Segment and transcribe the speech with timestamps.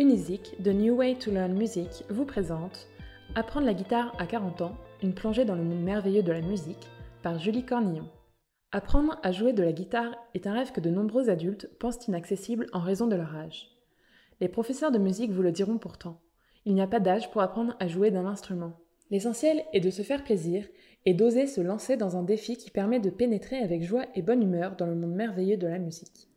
[0.00, 2.88] Unizik, The New Way to Learn Music, vous présente
[3.34, 6.88] Apprendre la guitare à 40 ans, une plongée dans le monde merveilleux de la musique,
[7.22, 8.08] par Julie Cornillon.
[8.72, 12.66] Apprendre à jouer de la guitare est un rêve que de nombreux adultes pensent inaccessible
[12.72, 13.68] en raison de leur âge.
[14.40, 16.18] Les professeurs de musique vous le diront pourtant.
[16.64, 18.72] Il n'y a pas d'âge pour apprendre à jouer d'un instrument.
[19.10, 20.66] L'essentiel est de se faire plaisir
[21.04, 24.42] et d'oser se lancer dans un défi qui permet de pénétrer avec joie et bonne
[24.42, 26.30] humeur dans le monde merveilleux de la musique.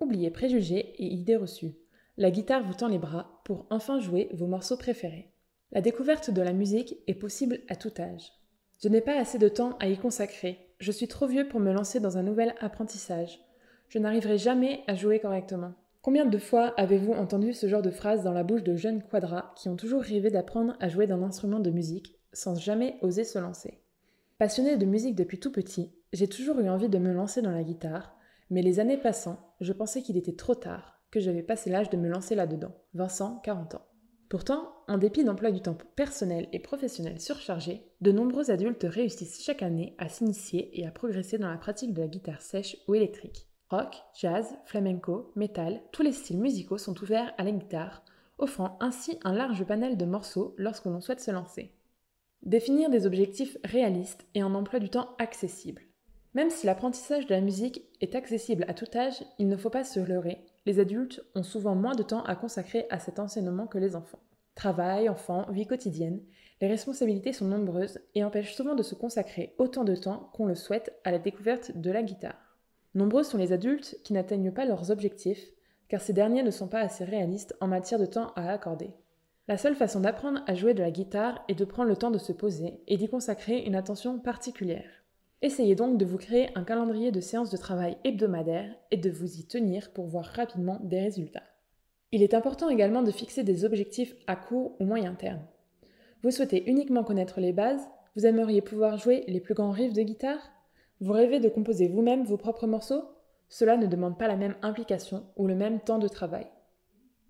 [0.00, 1.76] Oubliez préjugés et idées reçues.
[2.18, 5.30] La guitare vous tend les bras pour enfin jouer vos morceaux préférés.
[5.70, 8.32] La découverte de la musique est possible à tout âge.
[8.82, 10.70] Je n'ai pas assez de temps à y consacrer.
[10.78, 13.38] Je suis trop vieux pour me lancer dans un nouvel apprentissage.
[13.90, 15.74] Je n'arriverai jamais à jouer correctement.
[16.00, 19.52] Combien de fois avez-vous entendu ce genre de phrase dans la bouche de jeunes quadras
[19.54, 23.38] qui ont toujours rêvé d'apprendre à jouer d'un instrument de musique sans jamais oser se
[23.38, 23.82] lancer?
[24.38, 27.64] Passionné de musique depuis tout petit, j'ai toujours eu envie de me lancer dans la
[27.64, 28.16] guitare,
[28.48, 32.08] mais les années passant, je pensais qu'il était trop tard j'avais passé l'âge de me
[32.08, 32.74] lancer là-dedans.
[32.94, 33.86] Vincent, 40 ans.
[34.28, 39.62] Pourtant, en dépit d'emplois du temps personnel et professionnel surchargés, de nombreux adultes réussissent chaque
[39.62, 43.46] année à s'initier et à progresser dans la pratique de la guitare sèche ou électrique.
[43.70, 48.04] Rock, jazz, flamenco, metal, tous les styles musicaux sont ouverts à la guitare,
[48.38, 51.72] offrant ainsi un large panel de morceaux lorsque l'on souhaite se lancer.
[52.42, 55.82] Définir des objectifs réalistes et un emploi du temps accessible.
[56.34, 59.84] Même si l'apprentissage de la musique est accessible à tout âge, il ne faut pas
[59.84, 60.44] se leurrer.
[60.66, 64.18] Les adultes ont souvent moins de temps à consacrer à cet enseignement que les enfants.
[64.56, 66.20] Travail, enfants, vie quotidienne,
[66.60, 70.54] les responsabilités sont nombreuses et empêchent souvent de se consacrer autant de temps qu'on le
[70.54, 72.58] souhaite à la découverte de la guitare.
[72.94, 75.52] Nombreux sont les adultes qui n'atteignent pas leurs objectifs,
[75.88, 78.90] car ces derniers ne sont pas assez réalistes en matière de temps à accorder.
[79.46, 82.18] La seule façon d'apprendre à jouer de la guitare est de prendre le temps de
[82.18, 84.90] se poser et d'y consacrer une attention particulière.
[85.46, 89.38] Essayez donc de vous créer un calendrier de séances de travail hebdomadaires et de vous
[89.38, 91.44] y tenir pour voir rapidement des résultats.
[92.10, 95.46] Il est important également de fixer des objectifs à court ou moyen terme.
[96.24, 100.02] Vous souhaitez uniquement connaître les bases Vous aimeriez pouvoir jouer les plus grands riffs de
[100.02, 100.40] guitare
[101.00, 103.04] Vous rêvez de composer vous-même vos propres morceaux
[103.48, 106.48] Cela ne demande pas la même implication ou le même temps de travail.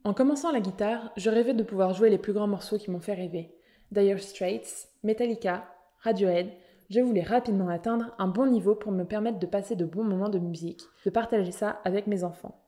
[0.05, 2.99] En commençant la guitare, je rêvais de pouvoir jouer les plus grands morceaux qui m'ont
[2.99, 3.55] fait rêver.
[3.93, 6.49] Dire Straits, Metallica, Radiohead,
[6.89, 10.29] je voulais rapidement atteindre un bon niveau pour me permettre de passer de bons moments
[10.29, 12.63] de musique, de partager ça avec mes enfants.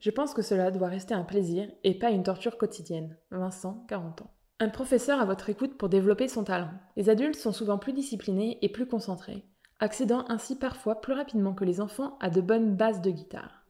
[0.00, 3.16] Je pense que cela doit rester un plaisir et pas une torture quotidienne.
[3.30, 4.30] Vincent, 40 ans.
[4.60, 6.70] Un professeur à votre écoute pour développer son talent.
[6.96, 9.44] Les adultes sont souvent plus disciplinés et plus concentrés,
[9.80, 13.66] accédant ainsi parfois plus rapidement que les enfants à de bonnes bases de guitare.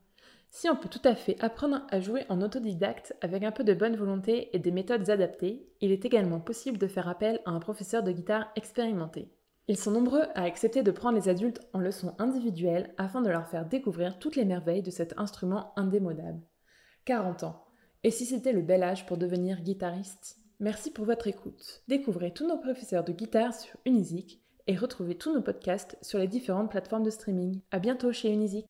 [0.50, 3.74] Si on peut tout à fait apprendre à jouer en autodidacte avec un peu de
[3.74, 7.60] bonne volonté et des méthodes adaptées, il est également possible de faire appel à un
[7.60, 9.28] professeur de guitare expérimenté.
[9.68, 13.48] Ils sont nombreux à accepter de prendre les adultes en leçons individuelles afin de leur
[13.48, 16.40] faire découvrir toutes les merveilles de cet instrument indémodable.
[17.04, 17.64] 40 ans.
[18.04, 20.38] Et si c'était le bel âge pour devenir guitariste?
[20.60, 21.82] Merci pour votre écoute.
[21.88, 26.28] Découvrez tous nos professeurs de guitare sur Unizik et retrouvez tous nos podcasts sur les
[26.28, 27.60] différentes plateformes de streaming.
[27.72, 28.64] À bientôt chez Unizik.